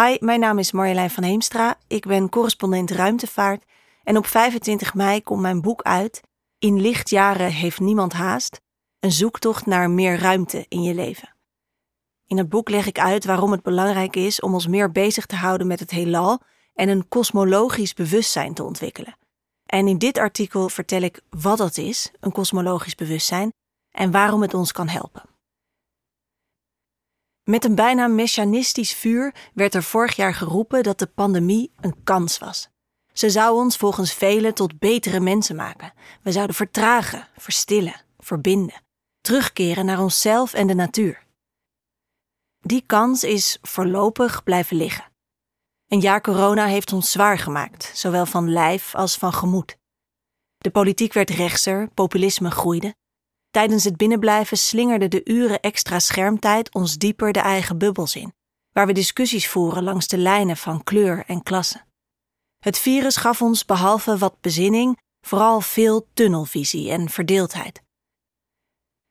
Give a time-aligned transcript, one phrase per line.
[0.00, 1.78] Hi, mijn naam is Marjolein van Heemstra.
[1.86, 3.64] Ik ben correspondent ruimtevaart.
[4.02, 6.20] En op 25 mei komt mijn boek uit.
[6.58, 8.60] In lichtjaren heeft niemand haast.
[9.00, 11.34] Een zoektocht naar meer ruimte in je leven.
[12.26, 15.36] In het boek leg ik uit waarom het belangrijk is om ons meer bezig te
[15.36, 16.40] houden met het heelal
[16.74, 19.16] en een kosmologisch bewustzijn te ontwikkelen.
[19.66, 23.52] En in dit artikel vertel ik wat dat is, een kosmologisch bewustzijn,
[23.90, 25.22] en waarom het ons kan helpen.
[27.48, 32.38] Met een bijna messianistisch vuur werd er vorig jaar geroepen dat de pandemie een kans
[32.38, 32.68] was.
[33.12, 35.92] Ze zou ons volgens velen tot betere mensen maken.
[36.22, 38.82] We zouden vertragen, verstillen, verbinden,
[39.20, 41.26] terugkeren naar onszelf en de natuur.
[42.60, 45.12] Die kans is voorlopig blijven liggen.
[45.86, 49.76] Een jaar corona heeft ons zwaar gemaakt, zowel van lijf als van gemoed.
[50.58, 52.94] De politiek werd rechtser, populisme groeide.
[53.50, 58.32] Tijdens het binnenblijven slingerden de uren extra schermtijd ons dieper de eigen bubbels in,
[58.72, 61.84] waar we discussies voeren langs de lijnen van kleur en klasse.
[62.58, 67.82] Het virus gaf ons behalve wat bezinning vooral veel tunnelvisie en verdeeldheid.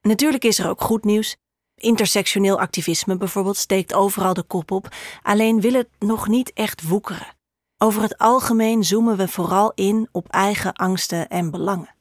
[0.00, 1.36] Natuurlijk is er ook goed nieuws.
[1.74, 7.36] Intersectioneel activisme bijvoorbeeld steekt overal de kop op, alleen wil het nog niet echt woekeren.
[7.78, 11.95] Over het algemeen zoomen we vooral in op eigen angsten en belangen.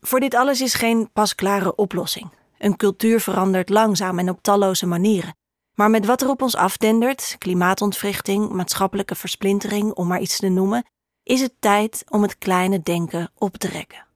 [0.00, 2.30] Voor dit alles is geen pasklare oplossing.
[2.58, 5.36] Een cultuur verandert langzaam en op talloze manieren.
[5.74, 10.86] Maar met wat er op ons afdendert, klimaatontwrichting, maatschappelijke versplintering, om maar iets te noemen,
[11.22, 14.06] is het tijd om het kleine denken op te rekken.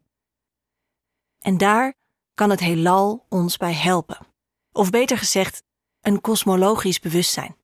[1.39, 1.95] En daar
[2.35, 4.19] kan het heelal ons bij helpen.
[4.73, 5.63] Of beter gezegd,
[6.01, 7.57] een kosmologisch bewustzijn.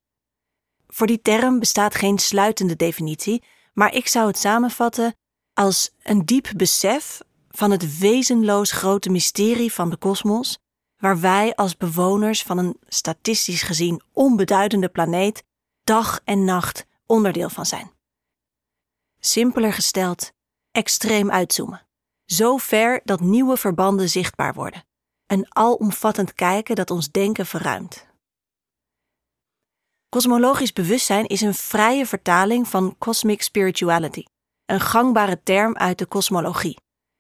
[0.87, 5.15] Voor die term bestaat geen sluitende definitie, maar ik zou het samenvatten
[5.55, 7.21] als een diep besef
[7.59, 10.59] van het wezenloos grote mysterie van de kosmos,
[10.97, 15.45] waar wij als bewoners van een statistisch gezien onbeduidende planeet
[15.84, 17.91] dag en nacht onderdeel van zijn.
[19.20, 20.33] Simpeler gesteld,
[20.70, 21.87] extreem uitzoomen.
[22.25, 24.84] Zo ver dat nieuwe verbanden zichtbaar worden.
[25.27, 28.06] Een alomvattend kijken dat ons denken verruimt.
[30.09, 34.25] Kosmologisch bewustzijn is een vrije vertaling van cosmic spirituality,
[34.66, 36.78] een gangbare term uit de kosmologie,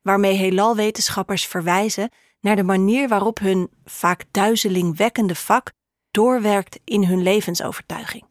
[0.08, 2.10] waarmee heelalwetenschappers verwijzen
[2.40, 5.72] naar de manier waarop hun vaak duizelingwekkende vak
[6.10, 8.24] doorwerkt in hun levensovertuiging.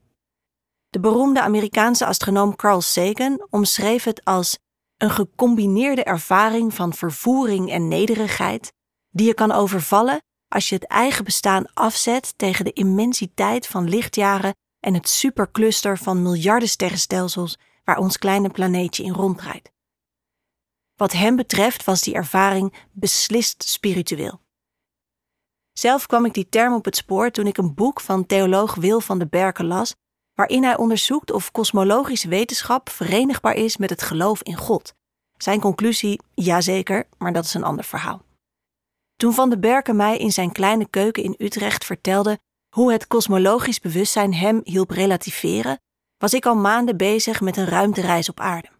[0.89, 4.57] De beroemde Amerikaanse astronoom Carl Sagan omschreef het als
[4.97, 8.73] een gecombineerde ervaring van vervoering en nederigheid,
[9.09, 14.55] die je kan overvallen als je het eigen bestaan afzet tegen de immensiteit van lichtjaren
[14.79, 19.75] en het supercluster van miljarden sterrenstelsels waar ons kleine planeetje in ronddraait.
[20.97, 24.41] Wat hem betreft was die ervaring beslist spiritueel.
[25.73, 28.99] Zelf kwam ik die term op het spoor toen ik een boek van theoloog Wil
[28.99, 29.95] van de Berken las,
[30.33, 34.93] waarin hij onderzoekt of kosmologische wetenschap verenigbaar is met het geloof in God.
[35.37, 38.25] Zijn conclusie, jazeker, maar dat is een ander verhaal.
[39.15, 42.39] Toen Van de Berken mij in zijn kleine keuken in Utrecht vertelde
[42.75, 45.79] hoe het kosmologisch bewustzijn hem hielp relativeren,
[46.17, 48.76] was ik al maanden bezig met een ruimtereis op aarde.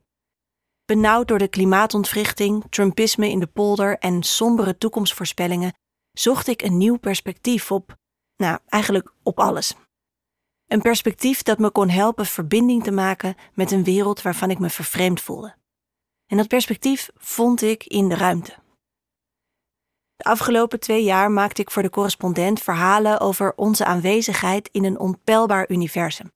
[0.87, 5.73] Benauwd door de klimaatontwrichting, Trumpisme in de polder en sombere toekomstvoorspellingen,
[6.11, 7.95] zocht ik een nieuw perspectief op,
[8.35, 9.73] nou, eigenlijk op alles.
[10.67, 14.69] Een perspectief dat me kon helpen verbinding te maken met een wereld waarvan ik me
[14.69, 15.55] vervreemd voelde.
[16.25, 18.55] En dat perspectief vond ik in de ruimte.
[20.15, 24.99] De afgelopen twee jaar maakte ik voor de correspondent verhalen over onze aanwezigheid in een
[24.99, 26.31] onpeilbaar universum.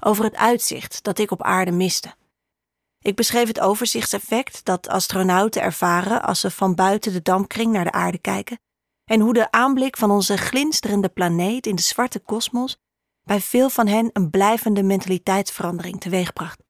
[0.00, 2.18] Over het uitzicht dat ik op aarde miste.
[3.04, 7.92] Ik beschreef het overzichtseffect dat astronauten ervaren als ze van buiten de dampkring naar de
[7.92, 8.60] aarde kijken
[9.04, 12.76] en hoe de aanblik van onze glinsterende planeet in de zwarte kosmos
[13.22, 16.62] bij veel van hen een blijvende mentaliteitsverandering teweegbracht.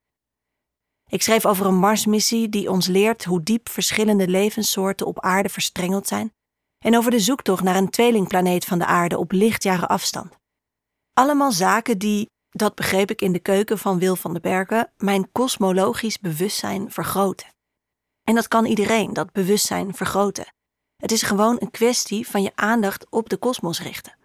[1.09, 6.07] Ik schreef over een Marsmissie die ons leert hoe diep verschillende levenssoorten op aarde verstrengeld
[6.07, 6.33] zijn
[6.85, 10.39] en over de zoektocht naar een tweelingplaneet van de aarde op lichtjaren afstand.
[11.13, 15.33] Allemaal zaken die, dat begreep ik in de keuken van Wil van den Berken, mijn
[15.33, 17.55] kosmologisch bewustzijn vergroten.
[18.25, 20.55] En dat kan iedereen, dat bewustzijn vergroten.
[20.97, 24.19] Het is gewoon een kwestie van je aandacht op de kosmos richten.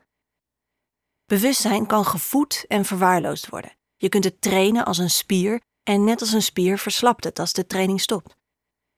[1.25, 3.75] Bewustzijn kan gevoed en verwaarloosd worden.
[3.95, 7.53] Je kunt het trainen als een spier en net als een spier verslapt het als
[7.53, 8.35] de training stopt.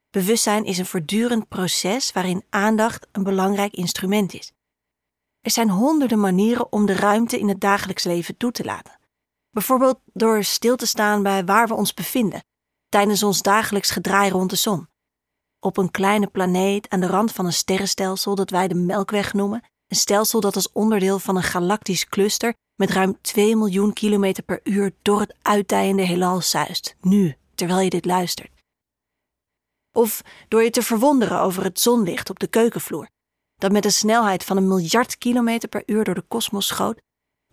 [0.09, 4.51] Bewustzijn is een voortdurend proces waarin aandacht een belangrijk instrument is.
[5.41, 8.99] Er zijn honderden manieren om de ruimte in het dagelijks leven toe te laten.
[9.51, 12.43] Bijvoorbeeld door stil te staan bij waar we ons bevinden,
[12.89, 14.87] tijdens ons dagelijks gedraai rond de zon.
[15.59, 19.63] Op een kleine planeet aan de rand van een sterrenstelsel dat wij de Melkweg noemen,
[19.87, 24.59] een stelsel dat als onderdeel van een galactisch cluster met ruim 2 miljoen kilometer per
[24.63, 28.51] uur door het uitdijende heelal zuist, nu, terwijl je dit luistert.
[29.91, 33.09] Of door je te verwonderen over het zonlicht op de keukenvloer,
[33.55, 37.01] dat met een snelheid van een miljard kilometer per uur door de kosmos schoot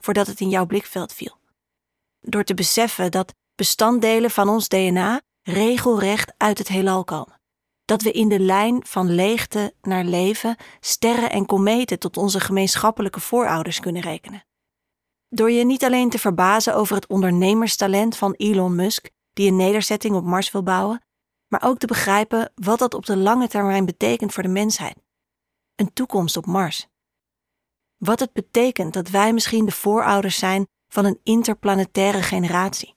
[0.00, 1.38] voordat het in jouw blikveld viel.
[2.26, 7.40] Door te beseffen dat bestanddelen van ons DNA regelrecht uit het heelal komen.
[7.84, 13.20] Dat we in de lijn van leegte naar leven sterren en kometen tot onze gemeenschappelijke
[13.20, 14.44] voorouders kunnen rekenen.
[15.28, 20.14] Door je niet alleen te verbazen over het ondernemerstalent van Elon Musk, die een nederzetting
[20.14, 21.02] op Mars wil bouwen,
[21.48, 24.96] maar ook te begrijpen wat dat op de lange termijn betekent voor de mensheid.
[25.74, 26.86] Een toekomst op Mars.
[27.96, 32.94] Wat het betekent dat wij misschien de voorouders zijn van een interplanetaire generatie.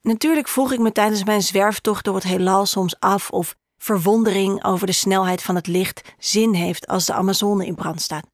[0.00, 4.86] Natuurlijk vroeg ik me tijdens mijn zwerftocht door het heelal soms af of verwondering over
[4.86, 8.26] de snelheid van het licht zin heeft als de Amazone in brand staat.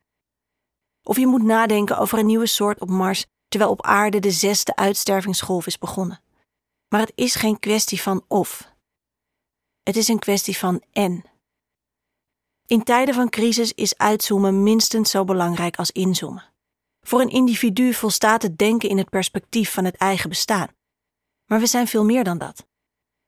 [1.02, 4.76] Of je moet nadenken over een nieuwe soort op Mars terwijl op aarde de zesde
[4.76, 6.22] uitstervingsgolf is begonnen.
[6.88, 8.72] Maar het is geen kwestie van of.
[9.82, 11.24] Het is een kwestie van en.
[12.66, 16.51] In tijden van crisis is uitzoomen minstens zo belangrijk als inzoomen.
[17.06, 20.68] Voor een individu volstaat het denken in het perspectief van het eigen bestaan.
[21.46, 22.66] Maar we zijn veel meer dan dat.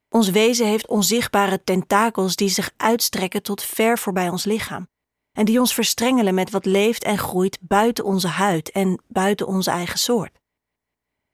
[0.09, 4.87] Ons wezen heeft onzichtbare tentakels die zich uitstrekken tot ver voorbij ons lichaam
[5.31, 9.71] en die ons verstrengelen met wat leeft en groeit buiten onze huid en buiten onze
[9.71, 10.39] eigen soort.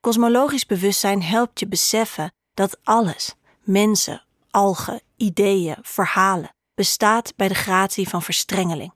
[0.00, 8.08] Kosmologisch bewustzijn helpt je beseffen dat alles, mensen, algen, ideeën, verhalen, bestaat bij de gratie
[8.08, 8.92] van verstrengeling.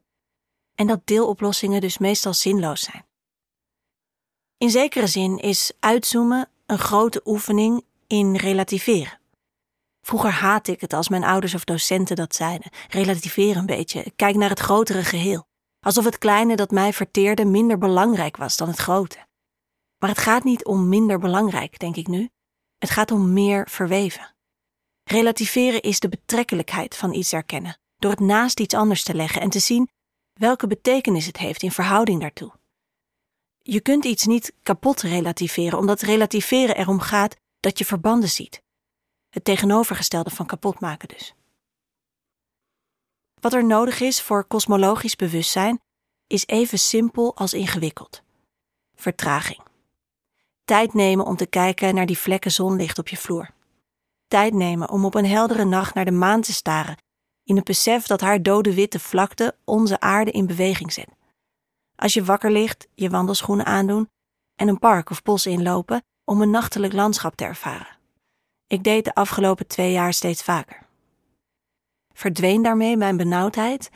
[0.75, 3.07] En dat deeloplossingen dus meestal zinloos zijn.
[4.59, 9.21] In zekere zin is uitzoomen een grote oefening in relativeren.
[10.01, 12.71] Vroeger haatte ik het als mijn ouders of docenten dat zeiden.
[12.89, 15.47] Relativeer een beetje, kijk naar het grotere geheel.
[15.81, 19.27] Alsof het kleine dat mij verteerde minder belangrijk was dan het grote.
[19.99, 22.31] Maar het gaat niet om minder belangrijk, denk ik nu.
[22.79, 24.35] Het gaat om meer verweven.
[25.05, 29.51] Relativeren is de betrekkelijkheid van iets erkennen, door het naast iets anders te leggen en
[29.51, 29.89] te zien
[30.33, 32.53] welke betekenis het heeft in verhouding daartoe.
[33.69, 38.63] Je kunt iets niet kapot relativeren, omdat relativeren erom gaat dat je verbanden ziet.
[39.29, 41.35] Het tegenovergestelde van kapot maken dus.
[43.41, 45.81] Wat er nodig is voor kosmologisch bewustzijn
[46.27, 48.23] is even simpel als ingewikkeld.
[48.95, 49.63] Vertraging.
[50.65, 53.51] Tijd nemen om te kijken naar die vlekken zonlicht op je vloer.
[54.27, 56.97] Tijd nemen om op een heldere nacht naar de maan te staren,
[57.45, 61.16] in het besef dat haar dode witte vlakte onze aarde in beweging zet.
[61.97, 64.09] Als je wakker ligt, je wandelschoenen aandoen
[64.55, 67.99] en een park of bos inlopen om een nachtelijk landschap te ervaren.
[68.67, 70.87] Ik deed de afgelopen twee jaar steeds vaker.
[72.13, 73.91] Verdween daarmee mijn benauwdheid?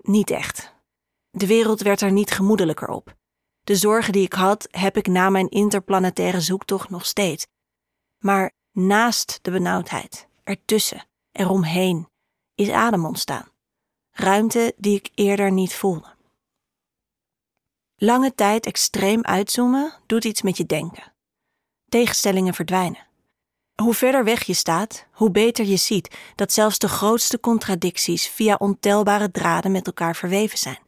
[0.00, 0.74] Niet echt.
[1.30, 3.14] De wereld werd er niet gemoedelijker op.
[3.64, 7.46] De zorgen die ik had, heb ik na mijn interplanetaire zoektocht nog steeds.
[8.18, 12.08] Maar naast de benauwdheid, ertussen, eromheen,
[12.54, 13.48] is adem ontstaan.
[14.10, 16.15] Ruimte die ik eerder niet voelde.
[17.98, 21.12] Lange tijd extreem uitzoomen doet iets met je denken.
[21.88, 23.06] Tegenstellingen verdwijnen.
[23.82, 28.54] Hoe verder weg je staat, hoe beter je ziet dat zelfs de grootste contradicties via
[28.54, 30.78] ontelbare draden met elkaar verweven zijn.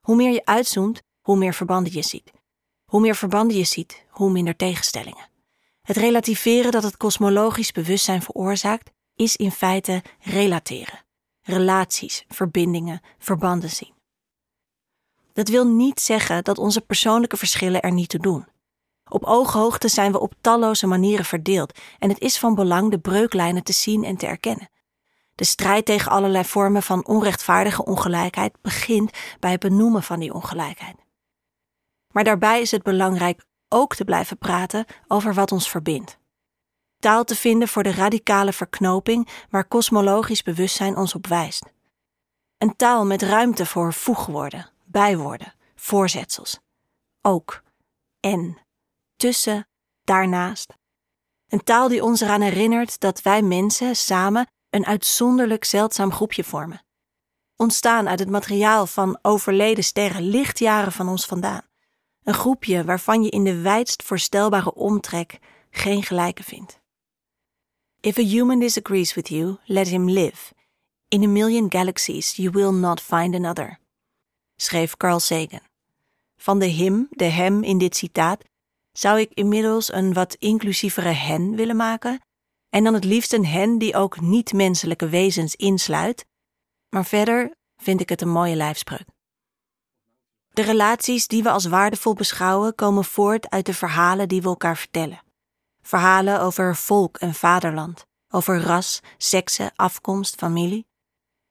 [0.00, 2.32] Hoe meer je uitzoomt, hoe meer verbanden je ziet.
[2.84, 5.28] Hoe meer verbanden je ziet, hoe minder tegenstellingen.
[5.82, 11.04] Het relativeren dat het kosmologisch bewustzijn veroorzaakt, is in feite relateren.
[11.42, 13.94] Relaties, verbindingen, verbanden zien.
[15.32, 18.46] Dat wil niet zeggen dat onze persoonlijke verschillen er niet toe doen.
[19.08, 23.62] Op ooghoogte zijn we op talloze manieren verdeeld en het is van belang de breuklijnen
[23.62, 24.70] te zien en te erkennen.
[25.34, 29.10] De strijd tegen allerlei vormen van onrechtvaardige ongelijkheid begint
[29.40, 30.96] bij het benoemen van die ongelijkheid.
[32.10, 36.18] Maar daarbij is het belangrijk ook te blijven praten over wat ons verbindt.
[36.98, 41.72] Taal te vinden voor de radicale verknoping waar kosmologisch bewustzijn ons op wijst.
[42.58, 46.60] Een taal met ruimte voor voegwoorden, bijwoorden, voorzetsels.
[47.22, 47.62] Ook
[48.20, 48.58] en
[49.16, 49.68] tussen,
[50.04, 50.74] daarnaast.
[51.48, 56.84] Een taal die ons eraan herinnert dat wij mensen samen een uitzonderlijk zeldzaam groepje vormen.
[57.56, 61.62] Ontstaan uit het materiaal van overleden sterren lichtjaren van ons vandaan.
[62.22, 65.38] Een groepje waarvan je in de wijdst voorstelbare omtrek
[65.70, 66.80] geen gelijke vindt.
[68.00, 70.54] If a human disagrees with you, let him live.
[71.08, 73.78] In a million galaxies you will not find another,
[74.62, 75.60] schreef Carl Sagan.
[76.36, 78.44] Van de him, de hem in dit citaat,
[78.92, 82.20] zou ik inmiddels een wat inclusievere hen willen maken.
[82.68, 86.26] En dan het liefst een hen die ook niet-menselijke wezens insluit.
[86.88, 89.06] Maar verder vind ik het een mooie lijfspreuk.
[90.50, 94.76] De relaties die we als waardevol beschouwen komen voort uit de verhalen die we elkaar
[94.76, 95.22] vertellen.
[95.82, 100.86] Verhalen over volk en vaderland, over ras, sekse, afkomst, familie.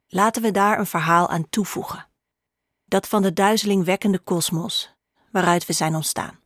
[0.07, 2.10] Laten we daar een verhaal aan toevoegen.
[2.91, 4.93] Dat van de duizelingwekkende kosmos,
[5.29, 6.39] waaruit we zijn ontstaan.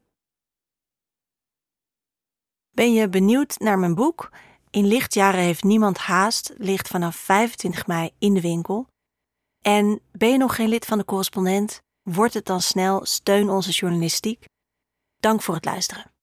[2.71, 4.31] Ben je benieuwd naar mijn boek?
[4.69, 8.87] In lichtjaren heeft niemand haast, ligt vanaf 25 mei in de winkel.
[9.61, 11.81] En ben je nog geen lid van de correspondent?
[12.01, 14.45] Word het dan snel, steun onze journalistiek.
[15.17, 16.14] Dank voor het luisteren.